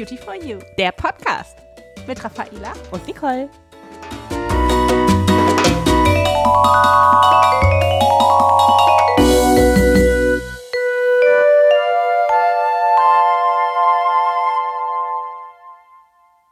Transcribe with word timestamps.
Beauty 0.00 0.16
for 0.16 0.34
You, 0.34 0.58
der 0.78 0.92
Podcast 0.92 1.58
mit 2.06 2.24
Raffaela 2.24 2.72
und 2.90 3.06
Nicole. 3.06 3.50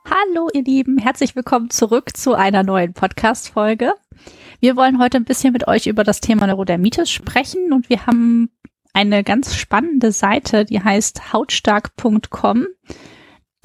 Hallo 0.05 0.51
ihr 0.53 0.63
Lieben, 0.63 0.99
herzlich 0.99 1.35
willkommen 1.35 1.71
zurück 1.71 2.15
zu 2.19 2.35
einer 2.35 2.63
neuen 2.63 2.93
Podcast-Folge. 2.93 3.95
Wir 4.61 4.77
wollen 4.77 4.99
heute 4.99 5.17
ein 5.17 5.25
bisschen 5.25 5.55
mit 5.55 5.67
euch 5.67 5.87
über 5.87 6.05
das 6.05 6.21
Thema 6.21 6.47
Neurodermitis 6.47 7.11
sprechen 7.11 7.73
und 7.73 7.89
wir 7.89 8.05
haben 8.05 8.51
eine 8.93 9.25
ganz 9.25 9.57
spannende 9.57 10.13
Seite, 10.13 10.67
die 10.67 10.83
heißt 10.83 11.33
hautstark.com. 11.33 12.67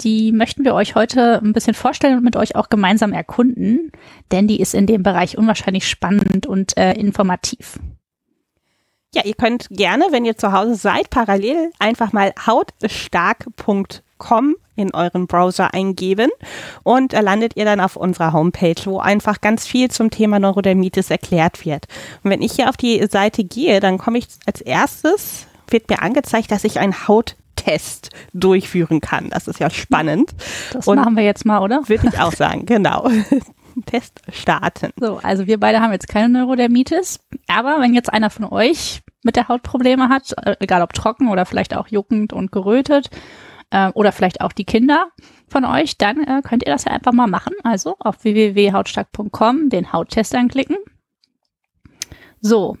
Die 0.00 0.32
möchten 0.32 0.64
wir 0.64 0.74
euch 0.74 0.96
heute 0.96 1.40
ein 1.42 1.52
bisschen 1.52 1.74
vorstellen 1.74 2.18
und 2.18 2.24
mit 2.24 2.36
euch 2.36 2.56
auch 2.56 2.68
gemeinsam 2.68 3.12
erkunden, 3.12 3.92
denn 4.32 4.48
die 4.48 4.60
ist 4.60 4.74
in 4.74 4.86
dem 4.86 5.02
Bereich 5.02 5.38
unwahrscheinlich 5.38 5.88
spannend 5.88 6.46
und 6.46 6.76
äh, 6.76 6.94
informativ. 6.94 7.78
Ja, 9.14 9.22
ihr 9.24 9.34
könnt 9.34 9.68
gerne, 9.70 10.06
wenn 10.10 10.24
ihr 10.24 10.36
zu 10.36 10.50
Hause 10.50 10.74
seid, 10.74 11.10
parallel 11.10 11.70
einfach 11.78 12.12
mal 12.12 12.32
hautstark.com 12.44 14.56
in 14.74 14.92
euren 14.92 15.28
Browser 15.28 15.72
eingeben 15.72 16.30
und 16.82 17.12
da 17.12 17.20
landet 17.20 17.52
ihr 17.54 17.64
dann 17.64 17.78
auf 17.78 17.94
unserer 17.94 18.32
Homepage, 18.32 18.74
wo 18.86 18.98
einfach 18.98 19.40
ganz 19.40 19.68
viel 19.68 19.88
zum 19.92 20.10
Thema 20.10 20.40
Neurodermitis 20.40 21.10
erklärt 21.10 21.64
wird. 21.64 21.86
Und 22.24 22.32
wenn 22.32 22.42
ich 22.42 22.54
hier 22.54 22.68
auf 22.68 22.76
die 22.76 23.06
Seite 23.08 23.44
gehe, 23.44 23.78
dann 23.78 23.98
komme 23.98 24.18
ich 24.18 24.26
als 24.46 24.60
erstes, 24.60 25.46
wird 25.68 25.88
mir 25.88 26.02
angezeigt, 26.02 26.50
dass 26.50 26.64
ich 26.64 26.80
einen 26.80 27.06
Hauttest 27.64 28.10
durchführen 28.32 29.00
kann. 29.00 29.30
Das 29.30 29.48
ist 29.48 29.58
ja 29.58 29.70
spannend. 29.70 30.30
Das 30.72 30.86
und 30.86 30.96
machen 30.96 31.16
wir 31.16 31.24
jetzt 31.24 31.44
mal, 31.44 31.60
oder? 31.60 31.88
Würde 31.88 32.08
ich 32.08 32.18
auch 32.18 32.32
sagen, 32.36 32.66
genau. 32.66 33.08
Test 33.86 34.20
starten. 34.30 34.92
So, 35.00 35.18
also 35.22 35.46
wir 35.46 35.58
beide 35.58 35.80
haben 35.80 35.90
jetzt 35.92 36.06
keine 36.06 36.28
Neurodermitis, 36.28 37.18
aber 37.48 37.80
wenn 37.80 37.92
jetzt 37.92 38.12
einer 38.12 38.30
von 38.30 38.44
euch 38.44 39.02
mit 39.24 39.34
der 39.34 39.48
Haut 39.48 39.62
Probleme 39.62 40.08
hat, 40.08 40.32
äh, 40.44 40.54
egal 40.60 40.82
ob 40.82 40.92
trocken 40.92 41.28
oder 41.28 41.44
vielleicht 41.44 41.74
auch 41.76 41.88
juckend 41.88 42.32
und 42.32 42.52
gerötet 42.52 43.10
äh, 43.70 43.88
oder 43.88 44.12
vielleicht 44.12 44.42
auch 44.42 44.52
die 44.52 44.64
Kinder 44.64 45.08
von 45.48 45.64
euch, 45.64 45.98
dann 45.98 46.22
äh, 46.22 46.40
könnt 46.44 46.64
ihr 46.64 46.72
das 46.72 46.84
ja 46.84 46.92
einfach 46.92 47.12
mal 47.12 47.26
machen. 47.26 47.54
Also 47.64 47.96
auf 47.98 48.22
www.hautstark.com 48.22 49.70
den 49.70 49.92
Hauttest 49.92 50.36
anklicken. 50.36 50.76
So, 52.40 52.76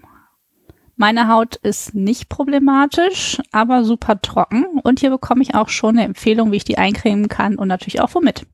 meine 0.96 1.28
Haut 1.28 1.56
ist 1.56 1.94
nicht 1.94 2.28
problematisch, 2.28 3.40
aber 3.52 3.84
super 3.84 4.20
trocken. 4.20 4.78
Und 4.82 5.00
hier 5.00 5.10
bekomme 5.10 5.42
ich 5.42 5.54
auch 5.54 5.68
schon 5.68 5.96
eine 5.98 6.06
Empfehlung, 6.06 6.52
wie 6.52 6.56
ich 6.56 6.64
die 6.64 6.78
eincremen 6.78 7.28
kann 7.28 7.56
und 7.56 7.68
natürlich 7.68 8.00
auch 8.00 8.14
womit. 8.14 8.46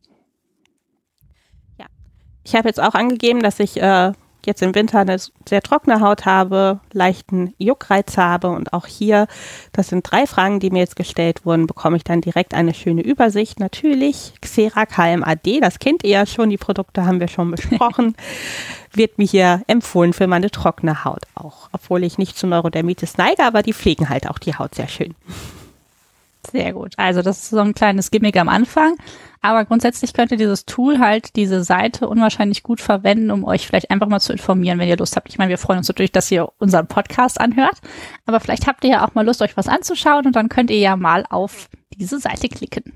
Ja, 1.79 1.87
ich 2.45 2.55
habe 2.55 2.69
jetzt 2.69 2.81
auch 2.81 2.95
angegeben, 2.95 3.41
dass 3.41 3.61
ich 3.61 3.81
äh, 3.81 4.13
jetzt 4.47 4.63
im 4.63 4.75
Winter 4.75 5.01
eine 5.01 5.17
sehr 5.49 5.63
trockene 5.63 6.01
Haut 6.01 6.27
habe, 6.27 6.81
leichten 6.93 7.55
Juckreiz 7.59 8.17
habe 8.17 8.49
und 8.49 8.73
auch 8.73 8.87
hier, 8.87 9.27
das 9.73 9.89
sind 9.89 10.11
drei 10.11 10.27
Fragen, 10.27 10.61
die 10.61 10.71
mir 10.71 10.81
jetzt 10.81 10.97
gestellt 10.97 11.45
wurden, 11.45 11.67
bekomme 11.67 11.97
ich 11.97 12.05
dann 12.05 12.21
direkt 12.21 12.55
eine 12.55 12.75
schöne 12.75 13.03
Übersicht. 13.03 13.61
Natürlich 13.61 14.35
Xera 14.41 14.87
KMAD, 14.87 15.61
das 15.63 15.79
kennt 15.79 16.05
ihr 16.05 16.11
ja 16.11 16.27
schon, 16.27 16.51
die 16.51 16.57
Produkte 16.57 17.07
haben 17.07 17.21
wir 17.21 17.29
schon 17.29 17.51
besprochen, 17.51 18.17
wird 18.93 19.19
mir 19.19 19.27
hier 19.27 19.63
empfohlen 19.67 20.13
für 20.13 20.27
meine 20.27 20.51
trockene 20.51 21.05
Haut 21.05 21.23
auch, 21.35 21.69
obwohl 21.73 22.05
ich 22.05 22.19
nicht 22.19 22.37
zu 22.37 22.47
Neurodermitis 22.47 23.17
neige, 23.17 23.45
aber 23.45 23.63
die 23.63 23.75
pflegen 23.75 24.09
halt 24.09 24.29
auch 24.29 24.39
die 24.39 24.55
Haut 24.55 24.75
sehr 24.75 24.89
schön. 24.89 25.15
Sehr 26.51 26.73
gut. 26.73 26.95
Also 26.97 27.23
das 27.23 27.43
ist 27.43 27.51
so 27.51 27.59
ein 27.59 27.75
kleines 27.75 28.11
Gimmick 28.11 28.37
am 28.37 28.49
Anfang. 28.49 28.97
Aber 29.43 29.65
grundsätzlich 29.65 30.13
könnt 30.13 30.33
ihr 30.33 30.37
dieses 30.37 30.67
Tool 30.67 30.99
halt, 30.99 31.37
diese 31.37 31.63
Seite 31.65 32.09
unwahrscheinlich 32.09 32.63
gut 32.63 32.81
verwenden, 32.81 33.31
um 33.31 33.45
euch 33.45 33.67
vielleicht 33.67 33.91
einfach 33.91 34.09
mal 34.09 34.21
zu 34.21 34.33
informieren, 34.33 34.79
wenn 34.79 34.89
ihr 34.89 34.97
Lust 34.97 35.17
habt. 35.17 35.29
Ich 35.29 35.39
meine, 35.39 35.51
wir 35.51 35.59
freuen 35.59 35.79
uns 35.79 35.89
natürlich, 35.89 36.13
dass 36.13 36.31
ihr 36.31 36.51
unseren 36.59 36.87
Podcast 36.87 37.41
anhört. 37.41 37.81
Aber 38.27 38.41
vielleicht 38.41 38.67
habt 38.67 38.85
ihr 38.85 38.91
ja 38.91 39.07
auch 39.07 39.15
mal 39.15 39.25
Lust, 39.25 39.43
euch 39.43 39.57
was 39.57 39.69
anzuschauen 39.69 40.27
und 40.27 40.37
dann 40.37 40.49
könnt 40.49 40.71
ihr 40.71 40.79
ja 40.79 40.97
mal 40.97 41.25
auf 41.29 41.69
diese 41.97 42.19
Seite 42.19 42.49
klicken. 42.49 42.93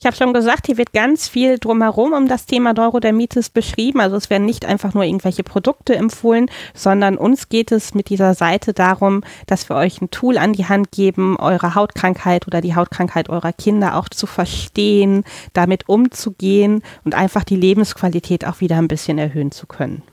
Ich 0.00 0.06
habe 0.06 0.16
schon 0.16 0.32
gesagt, 0.32 0.66
hier 0.66 0.76
wird 0.76 0.92
ganz 0.92 1.28
viel 1.28 1.58
drumherum 1.58 2.12
um 2.12 2.28
das 2.28 2.46
Thema 2.46 2.72
Neurodermitis 2.72 3.50
beschrieben. 3.50 3.98
Also 3.98 4.14
es 4.14 4.30
werden 4.30 4.44
nicht 4.44 4.64
einfach 4.64 4.94
nur 4.94 5.02
irgendwelche 5.02 5.42
Produkte 5.42 5.96
empfohlen, 5.96 6.48
sondern 6.72 7.16
uns 7.16 7.48
geht 7.48 7.72
es 7.72 7.94
mit 7.94 8.08
dieser 8.08 8.34
Seite 8.34 8.72
darum, 8.72 9.24
dass 9.46 9.68
wir 9.68 9.74
euch 9.74 10.00
ein 10.00 10.12
Tool 10.12 10.38
an 10.38 10.52
die 10.52 10.66
Hand 10.66 10.92
geben, 10.92 11.36
eure 11.36 11.74
Hautkrankheit 11.74 12.46
oder 12.46 12.60
die 12.60 12.76
Hautkrankheit 12.76 13.28
eurer 13.28 13.52
Kinder 13.52 13.96
auch 13.96 14.08
zu 14.08 14.28
verstehen, 14.28 15.24
damit 15.52 15.88
umzugehen 15.88 16.82
und 17.02 17.16
einfach 17.16 17.42
die 17.42 17.56
Lebensqualität 17.56 18.46
auch 18.46 18.60
wieder 18.60 18.76
ein 18.76 18.86
bisschen 18.86 19.18
erhöhen 19.18 19.50
zu 19.50 19.66
können. 19.66 20.04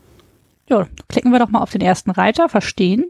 Ja, 0.67 0.87
klicken 1.09 1.31
wir 1.31 1.37
doch 1.37 1.49
mal 1.49 1.61
auf 1.61 1.69
den 1.69 1.81
ersten 1.81 2.09
Reiter, 2.09 2.49
verstehen. 2.49 3.05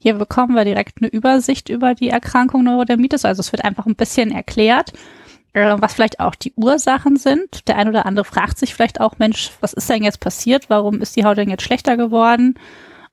Hier 0.00 0.14
bekommen 0.14 0.56
wir 0.56 0.64
direkt 0.64 1.00
eine 1.00 1.08
Übersicht 1.08 1.68
über 1.68 1.94
die 1.94 2.08
Erkrankung 2.08 2.64
Neurodermitis. 2.64 3.24
Also 3.24 3.38
es 3.38 3.52
wird 3.52 3.64
einfach 3.64 3.86
ein 3.86 3.94
bisschen 3.94 4.32
erklärt 4.32 4.92
was 5.54 5.94
vielleicht 5.94 6.20
auch 6.20 6.34
die 6.34 6.52
Ursachen 6.56 7.16
sind. 7.16 7.68
Der 7.68 7.76
ein 7.78 7.88
oder 7.88 8.06
andere 8.06 8.24
fragt 8.24 8.58
sich 8.58 8.74
vielleicht 8.74 9.00
auch, 9.00 9.18
Mensch, 9.18 9.52
was 9.60 9.72
ist 9.72 9.88
denn 9.88 10.02
jetzt 10.02 10.20
passiert? 10.20 10.68
Warum 10.68 11.00
ist 11.00 11.16
die 11.16 11.24
Haut 11.24 11.38
denn 11.38 11.48
jetzt 11.48 11.62
schlechter 11.62 11.96
geworden? 11.96 12.58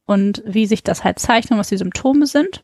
Und 0.06 0.44
wie 0.46 0.66
sich 0.66 0.84
das 0.84 1.03
halt 1.03 1.19
zeigt 1.19 1.51
und 1.51 1.57
was 1.57 1.69
die 1.69 1.78
Symptome 1.78 2.25
sind. 2.25 2.63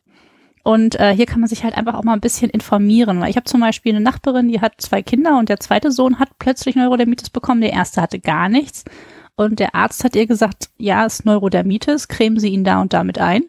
Und 0.64 1.00
äh, 1.00 1.14
hier 1.14 1.26
kann 1.26 1.40
man 1.40 1.48
sich 1.48 1.64
halt 1.64 1.74
einfach 1.76 1.94
auch 1.94 2.02
mal 2.02 2.12
ein 2.12 2.20
bisschen 2.20 2.50
informieren. 2.50 3.20
Weil 3.20 3.30
ich 3.30 3.36
habe 3.36 3.44
zum 3.44 3.60
Beispiel 3.60 3.94
eine 3.94 4.04
Nachbarin, 4.04 4.48
die 4.48 4.60
hat 4.60 4.74
zwei 4.78 5.02
Kinder 5.02 5.38
und 5.38 5.48
der 5.48 5.60
zweite 5.60 5.92
Sohn 5.92 6.18
hat 6.18 6.30
plötzlich 6.38 6.76
Neurodermitis 6.76 7.30
bekommen, 7.30 7.60
der 7.60 7.72
erste 7.72 8.02
hatte 8.02 8.18
gar 8.18 8.48
nichts. 8.48 8.84
Und 9.36 9.60
der 9.60 9.76
Arzt 9.76 10.02
hat 10.02 10.16
ihr 10.16 10.26
gesagt, 10.26 10.70
ja, 10.78 11.06
es 11.06 11.20
ist 11.20 11.24
Neurodermitis, 11.24 12.08
cremen 12.08 12.40
Sie 12.40 12.48
ihn 12.48 12.64
da 12.64 12.80
und 12.82 12.92
damit 12.92 13.18
ein. 13.18 13.44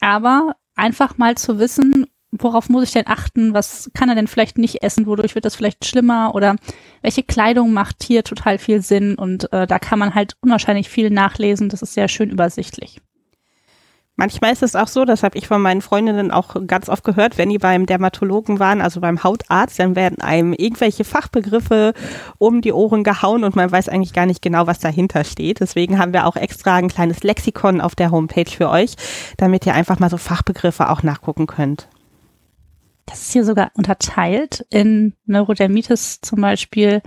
Aber 0.00 0.54
einfach 0.76 1.18
mal 1.18 1.36
zu 1.36 1.58
wissen, 1.58 2.06
worauf 2.30 2.68
muss 2.68 2.84
ich 2.84 2.92
denn 2.92 3.06
achten? 3.06 3.54
Was 3.54 3.90
kann 3.94 4.08
er 4.08 4.14
denn 4.14 4.26
vielleicht 4.26 4.58
nicht 4.58 4.82
essen? 4.82 5.06
Wodurch 5.06 5.34
wird 5.34 5.44
das 5.44 5.56
vielleicht 5.56 5.84
schlimmer? 5.84 6.34
Oder 6.34 6.56
welche 7.02 7.22
Kleidung 7.22 7.72
macht 7.72 8.02
hier 8.02 8.24
total 8.24 8.58
viel 8.58 8.82
Sinn? 8.82 9.14
Und 9.14 9.52
äh, 9.52 9.66
da 9.66 9.78
kann 9.78 9.98
man 9.98 10.14
halt 10.14 10.36
unwahrscheinlich 10.40 10.88
viel 10.88 11.10
nachlesen. 11.10 11.68
Das 11.68 11.82
ist 11.82 11.94
sehr 11.94 12.08
schön 12.08 12.30
übersichtlich. 12.30 13.00
Manchmal 14.20 14.52
ist 14.52 14.64
es 14.64 14.74
auch 14.74 14.88
so, 14.88 15.04
das 15.04 15.22
habe 15.22 15.38
ich 15.38 15.46
von 15.46 15.62
meinen 15.62 15.80
Freundinnen 15.80 16.32
auch 16.32 16.56
ganz 16.66 16.88
oft 16.88 17.04
gehört, 17.04 17.38
wenn 17.38 17.50
die 17.50 17.58
beim 17.58 17.86
Dermatologen 17.86 18.58
waren, 18.58 18.80
also 18.80 19.00
beim 19.00 19.22
Hautarzt, 19.22 19.78
dann 19.78 19.94
werden 19.94 20.20
einem 20.20 20.54
irgendwelche 20.54 21.04
Fachbegriffe 21.04 21.94
um 22.38 22.60
die 22.60 22.72
Ohren 22.72 23.04
gehauen 23.04 23.44
und 23.44 23.54
man 23.54 23.70
weiß 23.70 23.88
eigentlich 23.88 24.12
gar 24.12 24.26
nicht 24.26 24.42
genau, 24.42 24.66
was 24.66 24.80
dahinter 24.80 25.22
steht. 25.22 25.60
Deswegen 25.60 26.00
haben 26.00 26.12
wir 26.12 26.26
auch 26.26 26.34
extra 26.34 26.74
ein 26.74 26.88
kleines 26.88 27.22
Lexikon 27.22 27.80
auf 27.80 27.94
der 27.94 28.10
Homepage 28.10 28.50
für 28.50 28.70
euch, 28.70 28.96
damit 29.36 29.66
ihr 29.66 29.74
einfach 29.74 30.00
mal 30.00 30.10
so 30.10 30.16
Fachbegriffe 30.16 30.90
auch 30.90 31.04
nachgucken 31.04 31.46
könnt. 31.46 31.86
Das 33.08 33.22
ist 33.22 33.32
hier 33.32 33.44
sogar 33.44 33.70
unterteilt 33.74 34.66
in 34.68 35.14
Neurodermitis 35.24 36.20
zum 36.20 36.42
Beispiel 36.42 37.00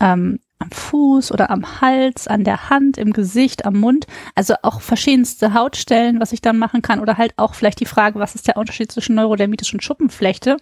ähm, 0.00 0.38
am 0.60 0.70
Fuß 0.70 1.32
oder 1.32 1.50
am 1.50 1.80
Hals, 1.80 2.28
an 2.28 2.44
der 2.44 2.70
Hand, 2.70 2.98
im 2.98 3.12
Gesicht, 3.12 3.66
am 3.66 3.74
Mund. 3.80 4.06
Also 4.36 4.54
auch 4.62 4.80
verschiedenste 4.80 5.52
Hautstellen, 5.52 6.20
was 6.20 6.32
ich 6.32 6.40
dann 6.40 6.56
machen 6.56 6.82
kann. 6.82 7.00
Oder 7.00 7.18
halt 7.18 7.34
auch 7.36 7.54
vielleicht 7.54 7.80
die 7.80 7.86
Frage, 7.86 8.20
was 8.20 8.36
ist 8.36 8.46
der 8.46 8.56
Unterschied 8.56 8.92
zwischen 8.92 9.16
Neurodermitis 9.16 9.72
und 9.72 9.82
Schuppenflechte? 9.82 10.56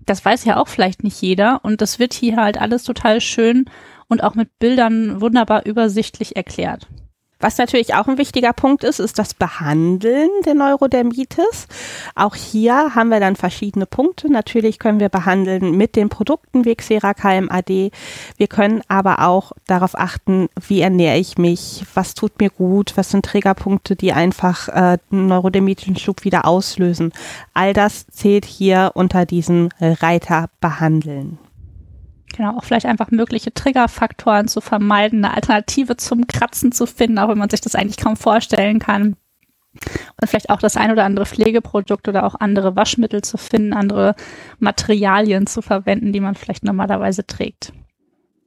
Das 0.00 0.24
weiß 0.24 0.44
ja 0.44 0.56
auch 0.56 0.68
vielleicht 0.68 1.04
nicht 1.04 1.22
jeder. 1.22 1.60
Und 1.62 1.80
das 1.80 2.00
wird 2.00 2.12
hier 2.12 2.36
halt 2.36 2.60
alles 2.60 2.82
total 2.82 3.20
schön 3.20 3.66
und 4.08 4.24
auch 4.24 4.34
mit 4.34 4.58
Bildern 4.58 5.20
wunderbar 5.20 5.66
übersichtlich 5.66 6.34
erklärt. 6.34 6.88
Was 7.40 7.56
natürlich 7.56 7.94
auch 7.94 8.06
ein 8.06 8.18
wichtiger 8.18 8.52
Punkt 8.52 8.84
ist, 8.84 9.00
ist 9.00 9.18
das 9.18 9.34
Behandeln 9.34 10.28
der 10.44 10.54
Neurodermitis. 10.54 11.66
Auch 12.14 12.34
hier 12.34 12.94
haben 12.94 13.08
wir 13.08 13.18
dann 13.18 13.34
verschiedene 13.34 13.86
Punkte. 13.86 14.30
Natürlich 14.30 14.78
können 14.78 15.00
wir 15.00 15.08
behandeln 15.08 15.76
mit 15.76 15.96
den 15.96 16.10
Produkten 16.10 16.64
wie 16.64 16.74
Xera 16.74 17.14
KMAD. 17.14 17.92
Wir 18.36 18.46
können 18.48 18.82
aber 18.88 19.26
auch 19.26 19.52
darauf 19.66 19.98
achten, 19.98 20.48
wie 20.60 20.82
ernähre 20.82 21.18
ich 21.18 21.38
mich, 21.38 21.84
was 21.94 22.14
tut 22.14 22.38
mir 22.40 22.50
gut, 22.50 22.92
was 22.96 23.10
sind 23.10 23.24
Triggerpunkte, 23.24 23.96
die 23.96 24.12
einfach 24.12 24.68
äh, 24.68 24.98
neurodermitischen 25.10 25.96
Schub 25.96 26.24
wieder 26.24 26.44
auslösen. 26.44 27.12
All 27.54 27.72
das 27.72 28.06
zählt 28.08 28.44
hier 28.44 28.92
unter 28.94 29.24
diesen 29.26 29.70
Reiter 29.80 30.50
behandeln. 30.60 31.38
Genau, 32.36 32.56
auch 32.56 32.64
vielleicht 32.64 32.86
einfach 32.86 33.10
mögliche 33.10 33.52
Triggerfaktoren 33.52 34.48
zu 34.48 34.60
vermeiden, 34.60 35.24
eine 35.24 35.34
Alternative 35.34 35.96
zum 35.96 36.26
Kratzen 36.26 36.72
zu 36.72 36.86
finden, 36.86 37.18
auch 37.18 37.28
wenn 37.28 37.38
man 37.38 37.50
sich 37.50 37.60
das 37.60 37.74
eigentlich 37.74 37.96
kaum 37.96 38.16
vorstellen 38.16 38.78
kann. 38.78 39.16
Und 39.72 40.28
vielleicht 40.28 40.50
auch 40.50 40.58
das 40.58 40.76
ein 40.76 40.90
oder 40.90 41.04
andere 41.04 41.26
Pflegeprodukt 41.26 42.08
oder 42.08 42.24
auch 42.24 42.34
andere 42.38 42.76
Waschmittel 42.76 43.22
zu 43.22 43.36
finden, 43.36 43.72
andere 43.72 44.14
Materialien 44.58 45.46
zu 45.46 45.62
verwenden, 45.62 46.12
die 46.12 46.20
man 46.20 46.34
vielleicht 46.34 46.64
normalerweise 46.64 47.26
trägt. 47.26 47.72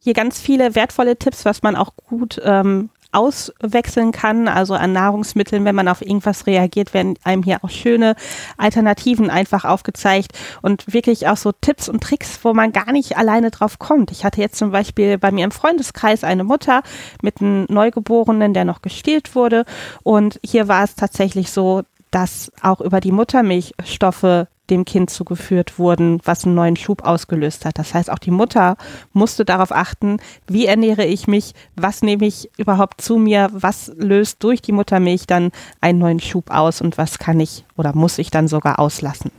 Hier 0.01 0.13
ganz 0.13 0.39
viele 0.39 0.75
wertvolle 0.75 1.17
Tipps, 1.17 1.45
was 1.45 1.61
man 1.61 1.77
auch 1.77 1.95
gut 1.95 2.41
ähm, 2.43 2.89
auswechseln 3.13 4.11
kann, 4.11 4.47
also 4.47 4.73
an 4.73 4.93
Nahrungsmitteln, 4.93 5.65
wenn 5.65 5.75
man 5.75 5.87
auf 5.87 6.01
irgendwas 6.01 6.47
reagiert, 6.47 6.93
werden 6.93 7.15
einem 7.23 7.43
hier 7.43 7.63
auch 7.63 7.69
schöne 7.69 8.15
Alternativen 8.57 9.29
einfach 9.29 9.65
aufgezeigt 9.65 10.31
und 10.61 10.93
wirklich 10.93 11.27
auch 11.27 11.37
so 11.37 11.51
Tipps 11.51 11.89
und 11.89 12.01
Tricks, 12.01 12.39
wo 12.43 12.53
man 12.53 12.71
gar 12.71 12.91
nicht 12.91 13.17
alleine 13.17 13.51
drauf 13.51 13.79
kommt. 13.79 14.11
Ich 14.11 14.25
hatte 14.25 14.41
jetzt 14.41 14.57
zum 14.57 14.71
Beispiel 14.71 15.17
bei 15.17 15.31
mir 15.31 15.45
im 15.45 15.51
Freundeskreis 15.51 16.23
eine 16.23 16.43
Mutter 16.43 16.83
mit 17.21 17.41
einem 17.41 17.65
Neugeborenen, 17.69 18.53
der 18.53 18.65
noch 18.65 18.81
gestillt 18.81 19.35
wurde 19.35 19.65
und 20.03 20.39
hier 20.43 20.67
war 20.67 20.83
es 20.83 20.95
tatsächlich 20.95 21.51
so, 21.51 21.83
dass 22.11 22.51
auch 22.61 22.79
über 22.79 22.99
die 22.99 23.11
Muttermilchstoffe 23.11 24.47
dem 24.69 24.85
Kind 24.85 25.09
zugeführt 25.09 25.77
wurden, 25.77 26.19
was 26.23 26.45
einen 26.45 26.55
neuen 26.55 26.75
Schub 26.75 27.03
ausgelöst 27.03 27.65
hat. 27.65 27.77
Das 27.77 27.93
heißt, 27.93 28.09
auch 28.09 28.19
die 28.19 28.31
Mutter 28.31 28.77
musste 29.11 29.45
darauf 29.45 29.71
achten, 29.71 30.17
wie 30.47 30.65
ernähre 30.65 31.05
ich 31.05 31.27
mich, 31.27 31.53
was 31.75 32.01
nehme 32.01 32.25
ich 32.25 32.49
überhaupt 32.57 33.01
zu 33.01 33.17
mir, 33.17 33.49
was 33.51 33.91
löst 33.97 34.43
durch 34.43 34.61
die 34.61 34.71
Muttermilch 34.71 35.27
dann 35.27 35.51
einen 35.81 35.99
neuen 35.99 36.19
Schub 36.19 36.49
aus 36.49 36.81
und 36.81 36.97
was 36.97 37.19
kann 37.19 37.39
ich 37.39 37.65
oder 37.75 37.93
muss 37.93 38.17
ich 38.17 38.31
dann 38.31 38.47
sogar 38.47 38.79
auslassen. 38.79 39.31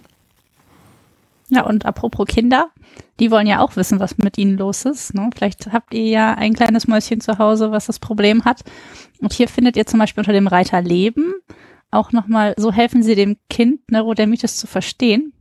Ja, 1.49 1.63
und 1.65 1.87
apropos 1.87 2.27
Kinder, 2.27 2.71
die 3.21 3.31
wollen 3.31 3.47
ja 3.47 3.61
auch 3.61 3.77
wissen, 3.77 4.01
was 4.01 4.19
mit 4.19 4.39
ihnen 4.39 4.59
los 4.59 4.85
ist. 4.85 5.15
Ne? 5.15 5.31
Vielleicht 5.35 5.73
habt 5.73 5.95
ihr 5.95 6.07
ja 6.07 6.35
ein 6.35 6.55
kleines 6.55 6.89
Mäuschen 6.89 7.21
zu 7.21 7.39
Hause, 7.39 7.71
was 7.71 7.87
das 7.87 7.99
Problem 7.99 8.45
hat. 8.45 8.63
Und 9.21 9.33
hier 9.33 9.49
findet 9.49 9.77
ihr 9.77 9.87
zum 9.87 10.01
Beispiel 10.01 10.23
unter 10.23 10.33
dem 10.33 10.47
Reiter 10.49 10.83
Leben 10.83 11.35
auch 11.95 12.13
nochmal, 12.13 12.55
so 12.57 12.73
helfen 12.73 13.03
sie 13.03 13.15
dem 13.15 13.37
Kind, 13.49 13.91
Neurodermitis 13.91 14.57
zu 14.57 14.67
verstehen. 14.67 15.33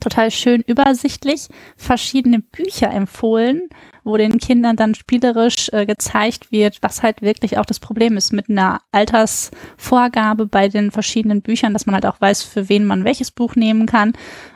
Total 0.00 0.30
schön 0.32 0.62
übersichtlich, 0.62 1.48
verschiedene 1.76 2.40
Bücher 2.40 2.90
empfohlen, 2.90 3.68
wo 4.02 4.16
den 4.16 4.38
Kindern 4.38 4.74
dann 4.74 4.94
spielerisch 4.94 5.68
äh, 5.72 5.86
gezeigt 5.86 6.50
wird, 6.50 6.78
was 6.80 7.02
halt 7.02 7.22
wirklich 7.22 7.58
auch 7.58 7.66
das 7.66 7.78
Problem 7.78 8.16
ist 8.16 8.32
mit 8.32 8.48
einer 8.48 8.80
Altersvorgabe 8.90 10.46
bei 10.46 10.68
den 10.68 10.90
verschiedenen 10.90 11.42
Büchern, 11.42 11.72
dass 11.72 11.86
man 11.86 11.94
halt 11.94 12.06
auch 12.06 12.20
weiß, 12.20 12.42
für 12.42 12.68
wen 12.68 12.84
man 12.84 13.04
welches 13.04 13.30
Buch 13.30 13.54
nehmen 13.54 13.86
kann. 13.86 14.14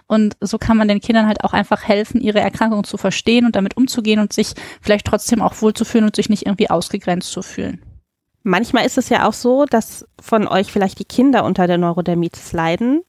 Und 0.09 0.37
so 0.41 0.59
kann 0.59 0.77
man 0.77 0.89
den 0.89 1.01
Kindern 1.01 1.27
halt 1.27 1.45
auch 1.45 1.53
einfach 1.53 1.87
helfen, 1.87 2.21
ihre 2.21 2.41
Erkrankung 2.41 2.83
zu 2.83 2.97
verstehen 2.97 3.47
und 3.47 3.55
damit 3.55 3.77
umzugehen 3.77 4.19
und 4.19 4.33
sich 4.33 4.55
vielleicht 4.81 5.07
trotzdem 5.07 5.43
auch 5.43 5.61
wohlzufühlen 5.63 6.07
und 6.07 6.17
sich 6.17 6.29
nicht 6.29 6.47
irgendwie 6.47 6.71
ausgegrenzt 6.71 7.31
zu 7.31 7.43
fühlen. 7.43 7.81
Manchmal 8.43 8.87
ist 8.87 8.99
es 8.99 9.09
ja 9.09 9.29
auch 9.29 9.35
so, 9.35 9.67
dass 9.67 10.07
von 10.21 10.47
euch 10.49 10.73
vielleicht 10.73 10.99
die 10.99 11.05
Kinder 11.05 11.45
unter 11.45 11.67
der 11.67 11.79
Neurodermitis 11.79 12.53
leiden, 12.53 13.03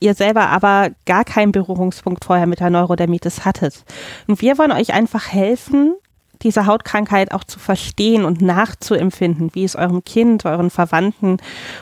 ihr 0.00 0.14
selber 0.14 0.48
aber 0.48 0.90
gar 1.06 1.24
keinen 1.24 1.52
Berührungspunkt 1.52 2.24
vorher 2.24 2.46
mit 2.46 2.60
der 2.60 2.70
Neurodermitis 2.70 3.44
hattet. 3.44 3.84
Und 4.26 4.40
wir 4.42 4.58
wollen 4.58 4.72
euch 4.72 4.92
einfach 4.92 5.32
helfen, 5.32 5.94
diese 6.42 6.66
Hautkrankheit 6.66 7.32
auch 7.32 7.44
zu 7.44 7.58
verstehen 7.58 8.24
und 8.24 8.40
nachzuempfinden, 8.40 9.50
wie 9.54 9.64
es 9.64 9.74
eurem 9.74 10.04
Kind, 10.04 10.44
euren 10.44 10.70
Verwandten 10.70 11.38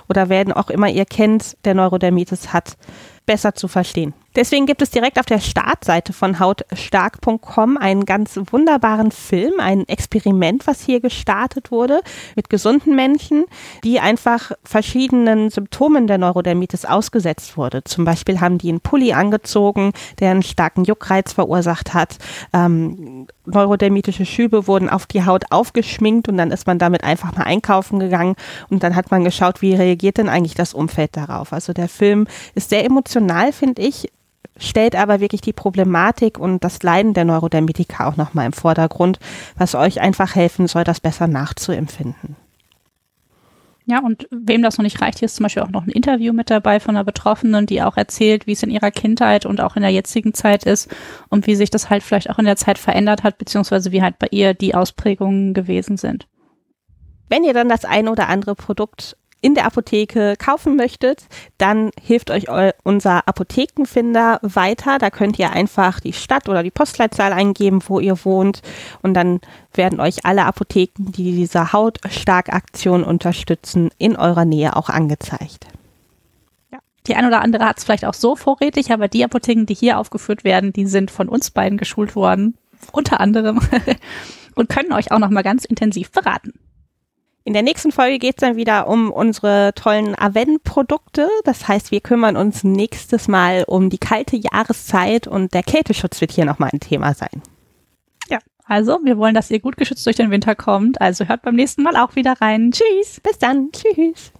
oder 0.08 0.28
wer 0.28 0.56
auch 0.56 0.70
immer 0.70 0.88
ihr 0.88 1.04
kennt, 1.04 1.56
der 1.64 1.74
Neurodermitis 1.74 2.52
hat, 2.52 2.76
besser 3.26 3.54
zu 3.54 3.68
verstehen. 3.68 4.14
Deswegen 4.36 4.66
gibt 4.66 4.82
es 4.82 4.90
direkt 4.90 5.18
auf 5.18 5.24
der 5.24 5.40
Startseite 5.40 6.12
von 6.12 6.38
hautstark.com 6.38 7.78
einen 7.78 8.04
ganz 8.04 8.38
wunderbaren 8.50 9.10
Film, 9.10 9.54
ein 9.58 9.88
Experiment, 9.88 10.66
was 10.66 10.82
hier 10.82 11.00
gestartet 11.00 11.70
wurde 11.70 12.02
mit 12.34 12.50
gesunden 12.50 12.94
Menschen, 12.94 13.46
die 13.82 13.98
einfach 13.98 14.52
verschiedenen 14.62 15.48
Symptomen 15.48 16.06
der 16.06 16.18
Neurodermitis 16.18 16.84
ausgesetzt 16.84 17.56
wurde. 17.56 17.82
Zum 17.84 18.04
Beispiel 18.04 18.38
haben 18.38 18.58
die 18.58 18.68
einen 18.68 18.80
Pulli 18.80 19.14
angezogen, 19.14 19.92
der 20.20 20.32
einen 20.32 20.42
starken 20.42 20.84
Juckreiz 20.84 21.32
verursacht 21.32 21.94
hat. 21.94 22.18
Ähm, 22.52 23.26
neurodermitische 23.46 24.26
Schübe 24.26 24.66
wurden 24.66 24.90
auf 24.90 25.06
die 25.06 25.24
Haut 25.24 25.44
aufgeschminkt 25.50 26.28
und 26.28 26.36
dann 26.36 26.50
ist 26.50 26.66
man 26.66 26.78
damit 26.78 27.04
einfach 27.04 27.34
mal 27.34 27.44
einkaufen 27.44 28.00
gegangen 28.00 28.34
und 28.68 28.82
dann 28.82 28.96
hat 28.96 29.10
man 29.10 29.24
geschaut, 29.24 29.62
wie 29.62 29.74
reagiert 29.74 30.18
denn 30.18 30.28
eigentlich 30.28 30.54
das 30.54 30.74
Umfeld 30.74 31.16
darauf. 31.16 31.54
Also 31.54 31.72
der 31.72 31.88
Film 31.88 32.26
ist 32.54 32.68
sehr 32.68 32.84
emotional, 32.84 33.15
finde 33.52 33.82
ich 33.82 34.10
stellt 34.58 34.96
aber 34.96 35.20
wirklich 35.20 35.40
die 35.40 35.52
Problematik 35.52 36.38
und 36.38 36.64
das 36.64 36.82
Leiden 36.82 37.14
der 37.14 37.24
Neurodermitiker 37.24 38.06
auch 38.06 38.16
nochmal 38.16 38.46
im 38.46 38.52
Vordergrund, 38.52 39.18
was 39.56 39.74
euch 39.74 40.00
einfach 40.00 40.34
helfen 40.34 40.66
soll, 40.66 40.84
das 40.84 41.00
besser 41.00 41.26
nachzuempfinden. 41.26 42.36
Ja, 43.88 44.00
und 44.00 44.26
wem 44.32 44.62
das 44.62 44.78
noch 44.78 44.82
nicht 44.82 45.00
reicht, 45.00 45.20
hier 45.20 45.26
ist 45.26 45.36
zum 45.36 45.44
Beispiel 45.44 45.62
auch 45.62 45.70
noch 45.70 45.86
ein 45.86 45.90
Interview 45.90 46.32
mit 46.32 46.50
dabei 46.50 46.80
von 46.80 46.96
einer 46.96 47.04
Betroffenen, 47.04 47.66
die 47.66 47.82
auch 47.82 47.96
erzählt, 47.96 48.48
wie 48.48 48.52
es 48.52 48.64
in 48.64 48.70
ihrer 48.70 48.90
Kindheit 48.90 49.46
und 49.46 49.60
auch 49.60 49.76
in 49.76 49.82
der 49.82 49.92
jetzigen 49.92 50.34
Zeit 50.34 50.64
ist 50.64 50.92
und 51.28 51.46
wie 51.46 51.54
sich 51.54 51.70
das 51.70 51.88
halt 51.88 52.02
vielleicht 52.02 52.28
auch 52.28 52.40
in 52.40 52.46
der 52.46 52.56
Zeit 52.56 52.78
verändert 52.78 53.22
hat, 53.22 53.38
beziehungsweise 53.38 53.92
wie 53.92 54.02
halt 54.02 54.18
bei 54.18 54.26
ihr 54.32 54.54
die 54.54 54.74
Ausprägungen 54.74 55.54
gewesen 55.54 55.96
sind. 55.98 56.26
Wenn 57.28 57.44
ihr 57.44 57.54
dann 57.54 57.68
das 57.68 57.84
ein 57.84 58.08
oder 58.08 58.28
andere 58.28 58.56
Produkt 58.56 59.16
in 59.40 59.54
der 59.54 59.66
Apotheke 59.66 60.34
kaufen 60.38 60.76
möchtet, 60.76 61.26
dann 61.58 61.90
hilft 62.00 62.30
euch 62.30 62.46
unser 62.82 63.28
Apothekenfinder 63.28 64.38
weiter. 64.42 64.98
Da 64.98 65.10
könnt 65.10 65.38
ihr 65.38 65.50
einfach 65.52 66.00
die 66.00 66.12
Stadt 66.12 66.48
oder 66.48 66.62
die 66.62 66.70
Postleitzahl 66.70 67.32
eingeben, 67.32 67.80
wo 67.86 68.00
ihr 68.00 68.24
wohnt 68.24 68.62
und 69.02 69.14
dann 69.14 69.40
werden 69.74 70.00
euch 70.00 70.24
alle 70.24 70.44
Apotheken, 70.44 71.12
die 71.12 71.32
diese 71.36 71.72
Hautstark-Aktion 71.72 73.04
unterstützen, 73.04 73.90
in 73.98 74.16
eurer 74.16 74.44
Nähe 74.44 74.74
auch 74.74 74.88
angezeigt. 74.88 75.66
Ja. 76.72 76.78
Die 77.06 77.14
ein 77.14 77.26
oder 77.26 77.42
andere 77.42 77.66
hat 77.66 77.78
es 77.78 77.84
vielleicht 77.84 78.06
auch 78.06 78.14
so 78.14 78.36
vorrätig, 78.36 78.90
aber 78.90 79.08
die 79.08 79.24
Apotheken, 79.24 79.66
die 79.66 79.74
hier 79.74 79.98
aufgeführt 79.98 80.44
werden, 80.44 80.72
die 80.72 80.86
sind 80.86 81.10
von 81.10 81.28
uns 81.28 81.50
beiden 81.50 81.78
geschult 81.78 82.16
worden, 82.16 82.56
unter 82.92 83.20
anderem, 83.20 83.60
und 84.54 84.68
können 84.70 84.92
euch 84.92 85.12
auch 85.12 85.18
noch 85.18 85.30
mal 85.30 85.42
ganz 85.42 85.64
intensiv 85.66 86.10
beraten. 86.10 86.54
In 87.46 87.52
der 87.52 87.62
nächsten 87.62 87.92
Folge 87.92 88.18
geht 88.18 88.38
es 88.38 88.40
dann 88.40 88.56
wieder 88.56 88.88
um 88.88 89.12
unsere 89.12 89.72
tollen 89.76 90.16
Aven-Produkte. 90.16 91.28
Das 91.44 91.68
heißt, 91.68 91.92
wir 91.92 92.00
kümmern 92.00 92.36
uns 92.36 92.64
nächstes 92.64 93.28
Mal 93.28 93.62
um 93.68 93.88
die 93.88 93.98
kalte 93.98 94.36
Jahreszeit 94.36 95.28
und 95.28 95.54
der 95.54 95.62
Kälteschutz 95.62 96.20
wird 96.20 96.32
hier 96.32 96.44
nochmal 96.44 96.70
ein 96.72 96.80
Thema 96.80 97.14
sein. 97.14 97.40
Ja, 98.28 98.40
also 98.64 98.98
wir 99.04 99.16
wollen, 99.16 99.36
dass 99.36 99.48
ihr 99.52 99.60
gut 99.60 99.76
geschützt 99.76 100.04
durch 100.06 100.16
den 100.16 100.32
Winter 100.32 100.56
kommt. 100.56 101.00
Also 101.00 101.26
hört 101.26 101.42
beim 101.42 101.54
nächsten 101.54 101.84
Mal 101.84 101.96
auch 101.96 102.16
wieder 102.16 102.32
rein. 102.40 102.72
Tschüss. 102.72 103.20
Bis 103.20 103.38
dann. 103.38 103.70
Tschüss. 103.70 104.32